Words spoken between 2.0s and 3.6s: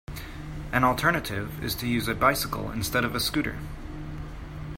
a bicycle instead of a scooter.